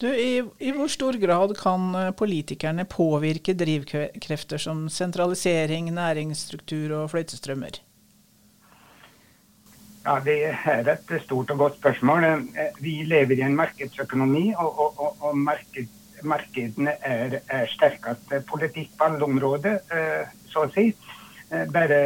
Du, 0.00 0.08
i, 0.08 0.40
i, 0.58 0.70
hvor 0.72 0.88
stor 0.88 1.18
grad 1.20 1.52
kan 1.60 1.92
politikerne 2.16 2.86
påvirke 2.88 3.52
drivkrefter 3.52 4.58
som 4.58 4.88
sentralisering, 4.88 5.90
næringsstruktur 5.92 6.94
og 7.02 7.10
fløytestrømmer? 7.12 7.82
Ja, 10.06 10.20
Det 10.24 10.44
er 10.44 10.88
et 10.88 11.22
stort 11.22 11.50
og 11.50 11.58
godt 11.58 11.76
spørsmål. 11.76 12.24
Eh, 12.24 12.80
vi 12.80 13.02
lever 13.04 13.36
i 13.36 13.40
en 13.44 13.56
markedsøkonomi, 13.56 14.54
og, 14.56 14.80
og, 14.80 15.16
og 15.20 15.38
marked, 15.38 15.88
markedene 16.24 16.94
er, 17.02 17.38
er 17.48 17.66
sterkest 17.68 18.32
politikk 18.48 18.90
på 18.98 19.04
alle 19.04 19.24
områder, 19.24 19.78
eh, 19.92 20.32
så 20.48 20.64
å 20.64 20.72
si. 20.72 20.94
eh, 21.50 21.66
bare 21.72 22.00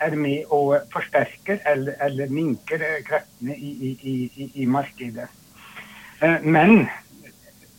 er 0.00 0.16
med 0.16 0.52
og 0.52 0.76
forsterker 0.92 1.64
eller, 1.66 1.96
eller 2.04 2.28
minker 2.28 2.84
eh, 2.84 3.02
kreftene 3.08 3.56
i, 3.56 3.96
i, 4.02 4.50
i, 4.54 4.66
markedet. 4.66 5.28
Eh, 6.20 6.42
men 6.42 6.88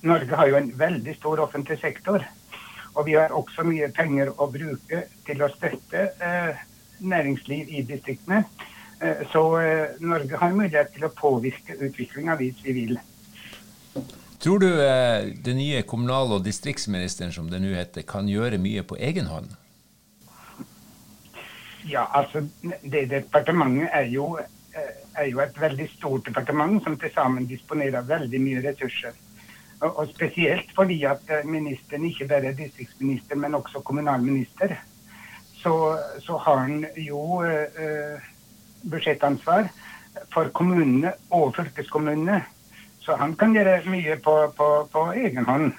Norge 0.01 0.35
har 0.35 0.47
jo 0.47 0.57
en 0.59 0.71
veldig 0.79 1.15
stor 1.17 1.41
offentlig 1.43 1.79
sektor. 1.81 2.23
Og 2.95 3.05
vi 3.05 3.15
har 3.19 3.35
også 3.35 3.63
mye 3.67 3.89
penger 3.95 4.31
å 4.35 4.49
bruke 4.51 5.03
til 5.27 5.43
å 5.43 5.49
støtte 5.53 6.09
eh, 6.23 6.61
næringsliv 6.99 7.69
i 7.69 7.83
distriktene. 7.87 8.43
Eh, 8.99 9.25
så 9.31 9.43
eh, 9.59 9.99
Norge 10.03 10.39
har 10.39 10.55
mulighet 10.55 10.93
til 10.95 11.07
å 11.07 11.13
påvirke 11.15 11.77
utviklinga 11.77 12.35
hvis 12.39 12.63
vi 12.65 12.75
vil. 12.81 12.99
Tror 14.39 14.59
du 14.63 14.69
eh, 14.71 15.29
den 15.43 15.59
nye 15.59 15.83
kommunal- 15.83 16.37
og 16.37 16.45
distriktsministeren, 16.45 17.31
som 17.35 17.49
det 17.51 17.59
nå 17.59 17.73
heter, 17.75 18.07
kan 18.07 18.27
gjøre 18.31 18.59
mye 18.61 18.85
på 18.87 18.95
egen 18.95 19.27
hånd? 19.27 19.51
Ja, 21.89 22.05
altså 22.15 22.45
det 22.83 23.09
departementet 23.11 23.89
er 23.93 24.07
jo, 24.11 24.37
eh, 24.75 24.93
er 25.19 25.27
jo 25.31 25.41
et 25.43 25.59
veldig 25.59 25.87
stort 25.91 26.27
departement 26.27 26.79
som 26.83 26.95
til 26.99 27.11
sammen 27.11 27.47
disponerer 27.49 28.07
veldig 28.07 28.41
mye 28.43 28.63
ressurser. 28.63 29.15
Og, 29.79 30.07
spesielt 30.11 30.71
fordi 30.75 31.03
at 31.07 31.29
eh, 31.31 31.45
ministeren 31.47 32.05
ikke 32.05 32.27
bare 32.27 32.51
er 32.51 32.57
distriktsminister, 32.57 33.35
men 33.39 33.55
også 33.55 33.79
kommunalminister. 33.79 34.75
Så, 35.55 35.97
så 36.19 36.37
har 36.37 36.57
han 36.65 36.85
jo 36.97 37.41
eh, 37.47 38.19
budsjettansvar 38.91 39.69
for 40.33 40.51
kommunene 40.53 41.13
og 41.31 41.55
fylkeskommunene. 41.55 42.41
Så 42.99 43.15
han 43.15 43.35
kan 43.39 43.55
gjøre 43.55 43.81
mye 43.87 44.17
på, 44.23 44.35
på, 44.57 44.67
på 44.91 45.05
egen 45.15 45.47
hånd. 45.47 45.71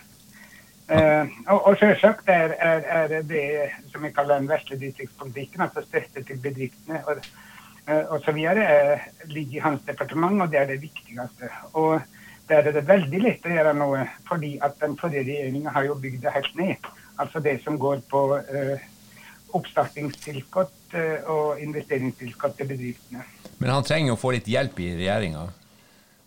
Eh, 0.90 1.28
og, 1.46 1.66
og 1.68 1.76
selvsagt 1.78 2.28
er, 2.32 2.56
er, 2.58 2.80
er, 2.90 3.20
det 3.22 3.44
som 3.92 4.02
vi 4.02 4.10
kaller 4.10 4.40
den 4.40 4.48
vesle 4.50 4.78
distriktspolitikken, 4.80 5.62
altså 5.62 5.84
støtte 5.86 6.24
til 6.26 6.40
bedriftene 6.42 7.02
og, 7.06 7.20
eh, 7.86 8.34
videre, 8.34 8.64
eh, 8.64 9.04
ligger 9.30 9.60
i 9.60 9.62
hans 9.68 9.84
departement, 9.86 10.42
og 10.42 10.50
det 10.50 10.58
er 10.58 10.66
det 10.72 10.80
viktigste. 10.82 11.52
Og 11.72 12.00
der 12.50 12.66
er 12.66 12.74
det 12.74 12.86
veldig 12.88 13.20
lett 13.22 13.44
å 13.46 13.52
gjøre 13.52 13.74
noe, 13.78 14.04
fordi 14.28 14.56
at 14.64 14.78
den 14.82 14.96
forrige 14.98 15.28
regjeringa 15.28 15.70
har 15.74 15.86
jo 15.86 15.98
bygd 16.02 16.24
det 16.24 16.34
helt 16.34 16.56
ned. 16.58 16.88
Altså 17.20 17.42
det 17.44 17.60
som 17.62 17.78
går 17.78 18.02
på 18.10 18.22
eh, 18.40 18.82
oppstartingstilskudd 19.54 20.96
eh, 20.98 21.30
og 21.30 21.60
investeringstilskudd 21.62 22.56
til 22.58 22.70
bedriftene. 22.72 23.22
Men 23.60 23.74
han 23.74 23.86
trenger 23.86 24.16
å 24.16 24.20
få 24.20 24.34
litt 24.34 24.50
hjelp 24.50 24.80
i 24.82 24.92
regjeringa. 24.98 25.46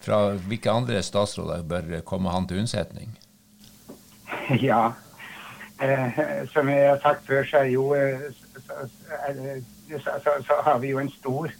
Fra 0.03 0.19
hvilke 0.35 0.71
andre 0.71 1.01
statsråder 1.03 1.63
bør 1.67 1.91
komme 2.07 2.31
han 2.33 2.47
til 2.47 2.63
unnsetning? 2.63 3.13
Ja. 4.63 4.93
Eh, 5.83 6.19
som 6.53 6.69
jeg 6.69 6.87
har 6.87 6.99
sagt 7.03 7.27
før, 7.27 7.43
så 7.47 7.63
jo 7.67 7.89
eh, 7.97 8.29
så, 8.63 8.87
så, 9.89 10.15
så, 10.23 10.33
så, 10.47 10.57
har 10.63 10.79
vi 10.79 10.93
jo 10.93 10.99
en 11.01 11.11
stor 11.11 11.51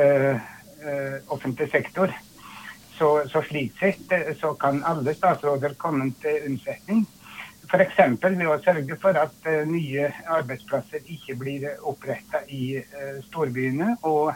eh, 0.00 0.34
eh 0.82 1.16
offentlig 1.30 1.68
sektor. 1.70 2.10
Så, 3.02 3.42
slik 3.48 3.72
sett 3.78 4.12
eh, 4.12 4.36
så 4.40 4.54
kan 4.54 4.84
alle 4.84 5.14
statsråder 5.14 5.74
komme 5.74 6.12
til 6.22 6.44
unnsetning. 6.46 7.02
F.eks. 7.66 7.98
ved 8.22 8.46
å 8.46 8.60
sørge 8.62 8.98
for 9.02 9.16
at 9.18 9.48
uh, 9.48 9.62
nye 9.66 10.06
arbeidsplasser 10.30 11.02
ikke 11.10 11.34
blir 11.40 11.66
oppretta 11.88 12.44
i 12.46 12.76
uh, 12.78 13.18
storbyene. 13.26 13.96
Og 14.06 14.30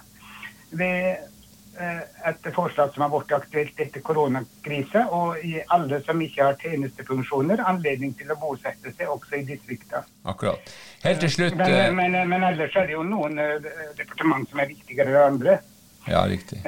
ved 0.74 1.32
et 1.76 2.46
forslag 2.56 2.94
som 2.94 3.02
har 3.04 3.10
blitt 3.12 3.34
aktuelt 3.36 3.80
etter 3.84 4.00
koronakrisa, 4.00 5.02
og 5.12 5.42
i 5.44 5.58
alle 5.76 5.98
som 6.06 6.22
ikke 6.24 6.46
har 6.46 6.56
tjenestefunksjoner, 6.62 7.60
anledning 7.68 8.14
til 8.16 8.32
å 8.32 8.38
bosette 8.40 8.94
seg 8.96 9.12
også 9.12 9.42
i 9.42 9.44
distriktene. 9.44 10.00
Akkurat. 10.24 10.72
Helt 11.04 11.20
til 11.20 11.34
slutt 11.34 11.60
Men, 11.60 11.92
men, 11.98 12.16
men, 12.32 12.46
ellers 12.48 12.80
er 12.80 12.88
det 12.88 12.96
jo 12.96 13.04
noen 13.04 13.36
departement 14.00 14.48
som 14.48 14.64
er 14.64 14.72
viktigere 14.72 15.12
enn 15.12 15.34
andre. 15.34 15.58
Ja, 16.08 16.24
riktig. 16.24 16.64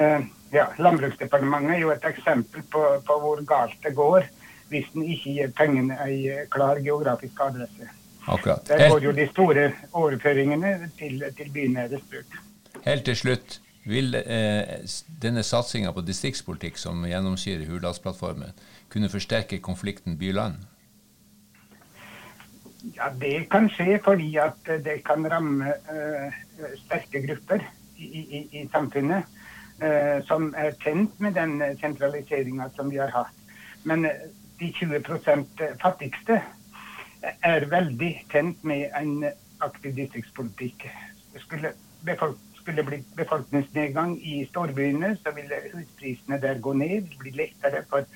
Ja, 0.53 0.65
Landbruksdepartementet 0.77 1.75
er 1.75 1.81
jo 1.83 1.91
et 1.93 2.05
eksempel 2.09 2.63
på, 2.73 2.83
på 3.05 3.17
hvor 3.21 3.41
galt 3.45 3.77
det 3.85 3.93
går 3.95 4.25
hvis 4.69 4.89
en 4.95 5.05
ikke 5.05 5.33
gir 5.33 5.53
pengene 5.57 5.97
ei 6.05 6.45
klar 6.53 6.77
geografisk 6.81 7.39
adresse. 7.41 7.89
Akkurat. 8.29 8.67
Der 8.67 8.89
går 8.89 9.03
jo 9.03 9.11
de 9.17 9.25
store 9.31 9.71
overføringene 9.93 10.91
til, 10.97 11.23
til 11.37 11.51
bynære 11.53 11.99
strøk. 12.05 12.37
Helt 12.85 13.05
til 13.05 13.15
slutt, 13.17 13.61
vil 13.89 14.15
eh, 14.15 14.83
denne 15.21 15.43
satsinga 15.43 15.91
på 15.95 16.03
distriktspolitikk 16.05 16.77
som 16.77 17.01
gjennomsyrer 17.07 17.65
Hurdalsplattformen, 17.69 18.53
kunne 18.89 19.09
forsterke 19.09 19.57
konflikten 19.65 20.17
by-land? 20.17 20.61
Ja, 22.95 23.09
Det 23.21 23.49
kan 23.51 23.69
skje 23.73 23.99
fordi 24.03 24.35
at 24.37 24.69
det 24.85 25.01
kan 25.05 25.25
ramme 25.31 25.73
eh, 25.89 26.37
sterke 26.85 27.25
grupper 27.25 27.65
i, 27.97 28.05
i, 28.05 28.45
i 28.61 28.69
samfunnet 28.71 29.25
eh, 29.25 29.38
som 30.27 30.49
er 30.57 30.73
tjent 30.83 31.19
med 31.23 31.37
den 31.37 31.59
sentraliseringa 31.79 32.69
som 32.75 32.89
vi 32.91 32.97
har 32.99 33.13
hatt. 33.15 33.35
Men 33.83 34.05
eh, 34.05 34.27
de 34.59 34.71
20% 34.75 35.63
fattigste 35.81 36.41
er 37.45 37.65
veldig 37.71 38.11
tjent 38.31 38.63
med 38.67 38.89
en 38.99 39.29
aktiv 39.63 39.95
distriktspolitikk. 39.95 40.87
Skulle, 41.39 41.73
befolk 42.07 42.39
skulle 42.59 42.83
bli 42.83 42.99
befolkningsnedgang 43.15 44.17
i 44.21 44.41
storbyene, 44.49 45.15
så 45.23 45.31
ville 45.35 45.61
husprisene 45.73 46.39
der 46.41 46.59
gå 46.59 46.73
ned. 46.73 47.07
Det 47.11 47.21
blir 47.23 47.39
lettere 47.39 47.83
for 47.89 48.07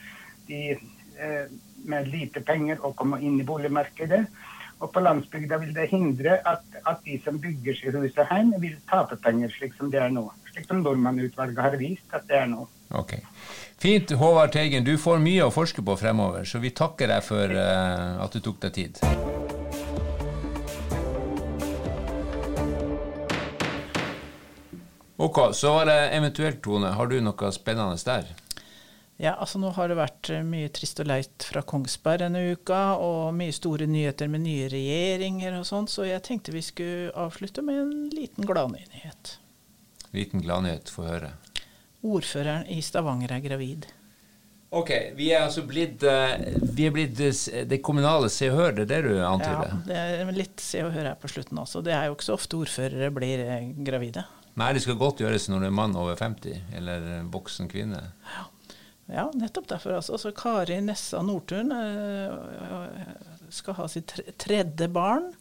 de 0.47 0.60
eh, 0.71 1.45
med 1.88 2.12
lite 2.12 2.43
penger 2.43 2.84
å 2.84 2.93
komme 2.95 3.19
inn 3.23 3.39
i 3.39 3.47
boligmarkedet. 3.47 4.26
Og 4.84 4.91
på 4.91 4.99
landsbygda 4.99 5.58
vil 5.62 5.71
det 5.76 5.89
hindre 5.91 6.39
at, 6.47 6.63
at 6.86 7.04
de 7.06 7.15
som 7.23 7.39
bygger 7.39 7.78
seg 7.80 7.95
huset 7.95 8.28
hjem, 8.28 8.52
vil 8.60 8.76
tape 8.89 9.15
penger, 9.23 9.52
slik 9.56 9.76
som 9.80 9.91
det 9.91 10.02
er 10.04 10.12
nå. 10.12 10.26
Slik 10.54 10.68
som 10.70 10.84
Dorman-utvalget 10.86 11.62
har 11.66 11.76
vist 11.82 12.13
at 12.13 12.28
det 12.30 12.38
er 12.44 12.50
nå. 12.52 12.68
Ok. 12.94 13.16
Fint, 13.82 14.12
Håvard 14.20 14.54
Teigen. 14.54 14.86
Du 14.86 14.94
får 15.02 15.18
mye 15.24 15.48
å 15.48 15.54
forske 15.54 15.82
på 15.82 15.96
fremover, 15.98 16.46
så 16.46 16.62
vi 16.62 16.70
takker 16.78 17.10
deg 17.10 17.26
for 17.26 17.50
uh, 17.58 18.22
at 18.22 18.38
du 18.38 18.44
tok 18.44 18.62
deg 18.62 18.76
tid. 18.78 19.02
Ok, 25.18 25.42
så 25.58 25.74
var 25.74 25.89
det 25.89 26.00
eventuelt, 26.20 26.62
Tone. 26.62 26.94
Har 26.94 27.10
du 27.10 27.18
noe 27.24 27.52
spennende 27.56 27.98
der? 28.06 28.30
Ja, 29.22 29.36
altså 29.38 29.60
nå 29.62 29.70
har 29.74 29.89
det 29.89 29.98
vært 29.98 30.30
eh, 30.34 30.42
mye 30.46 30.72
trist 30.74 31.00
og 31.00 31.08
leit 31.08 31.46
fra 31.48 31.62
Kongsberg 31.66 32.24
denne 32.26 32.42
uka, 32.54 32.98
og 33.02 33.34
mye 33.38 33.54
store 33.56 33.88
nyheter 33.89 34.30
med 34.30 34.46
nye 34.46 34.68
regjeringer 34.74 35.60
og 35.60 35.68
sånn, 35.70 35.88
så 35.89 36.06
jeg 36.10 36.26
tenkte 36.26 36.54
vi 36.54 36.66
skulle 36.66 37.13
avslutte 37.18 37.63
med 37.66 37.80
en 37.86 37.94
liten 38.13 38.50
gladnyhet. 38.50 39.38
Liten 40.13 40.43
gladnyhet, 40.45 40.91
få 40.93 41.08
høre. 41.08 41.34
Ordføreren 42.04 42.67
i 42.69 42.82
Stavanger 42.86 43.32
er 43.34 43.43
gravid. 43.43 43.88
Ok, 44.73 44.89
vi 45.13 45.28
er 45.30 45.43
altså 45.45 45.62
blitt, 45.69 46.02
eh, 46.10 46.47
vi 46.73 46.88
er 46.88 46.93
blitt 46.93 47.19
eh, 47.21 47.65
det 47.69 47.78
kommunale 47.86 48.30
Se 48.34 48.47
og 48.49 48.58
Hør, 48.58 48.71
det 48.80 48.88
er 48.88 48.89
det 48.89 49.02
du 49.06 49.19
antyder? 49.21 49.69
Ja, 49.69 49.82
det 49.86 49.97
er 50.23 50.32
litt 50.34 50.63
Se 50.63 50.82
og 50.82 50.95
Hør 50.95 51.12
her 51.12 51.19
på 51.21 51.30
slutten 51.30 51.62
også. 51.62 51.84
Det 51.86 51.93
er 51.93 52.08
jo 52.10 52.15
ikke 52.15 52.26
så 52.26 52.38
ofte 52.38 52.58
ordførere 52.58 53.12
blir 53.13 53.43
gravide. 53.86 54.26
Nei, 54.58 54.71
det 54.73 54.82
skal 54.86 54.97
godt 54.97 55.21
gjøres 55.21 55.45
når 55.49 55.62
du 55.62 55.67
er 55.69 55.78
mann 55.78 55.93
over 55.97 56.17
50, 56.17 56.58
eller 56.78 57.08
voksen 57.34 57.69
kvinne. 57.69 58.02
Ja. 58.34 58.49
Ja, 59.12 59.28
nettopp 59.36 59.67
derfor. 59.67 59.97
Altså. 59.97 60.17
Så 60.17 60.32
Kari 60.32 60.78
Nessa 60.82 61.19
Nordtun 61.21 61.73
skal 63.52 63.76
ha 63.78 63.88
sitt 63.91 64.13
tredje 64.39 64.88
barn. 64.89 65.34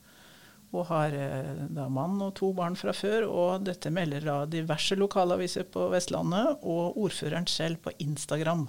Og 0.72 0.87
har 0.88 1.12
øh, 1.12 1.66
da 1.76 1.88
mann 1.92 2.20
og 2.24 2.32
to 2.38 2.52
barn 2.56 2.76
fra 2.80 2.94
før. 2.96 3.26
Og 3.28 3.66
dette 3.66 3.92
melder 3.92 4.24
da 4.24 4.38
diverse 4.48 4.96
lokalaviser 4.96 5.68
på 5.68 5.90
Vestlandet 5.92 6.62
og 6.62 6.96
ordføreren 6.96 7.48
selv 7.50 7.82
på 7.85 7.92
Instagram, 8.04 8.68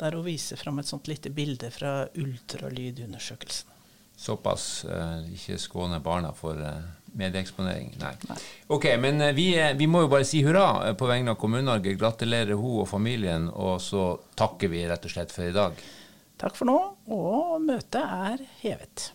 der 0.00 0.16
hun 0.16 0.26
viser 0.26 0.60
fram 0.60 0.80
et 0.80 0.88
sånt 0.88 1.10
lite 1.10 1.30
bilde 1.30 1.70
fra 1.74 2.06
ultralydundersøkelsen. 2.16 3.68
Såpass 4.22 4.84
uh, 4.86 5.22
ikke 5.34 5.56
skåne 5.58 5.98
barna 6.04 6.30
for 6.36 6.54
uh, 6.54 6.84
medieeksponering. 7.16 7.94
Nei. 8.00 8.12
Nei. 8.28 8.36
Ok, 8.72 8.86
men 9.00 9.24
vi, 9.34 9.48
vi, 9.76 9.88
må 9.90 10.04
jo 10.04 10.12
bare 10.12 10.28
si 10.28 10.44
hurra 10.46 10.92
på 10.98 11.08
vegne 11.10 11.34
av 11.34 11.40
Kommune-Norge. 11.40 11.96
Gratulerer 12.00 12.54
hun 12.54 12.84
og 12.84 12.88
familien, 12.92 13.48
og 13.50 13.80
så 13.82 14.12
takker 14.38 14.72
vi 14.72 14.84
rett 14.88 15.08
og 15.08 15.16
slett 15.16 15.34
for 15.34 15.48
i 15.48 15.56
dag. 15.56 15.80
Takk 16.42 16.56
for 16.58 16.70
nå, 16.70 16.78
og 17.14 17.60
møtet 17.62 18.02
er 18.02 18.46
hevet. 18.64 19.12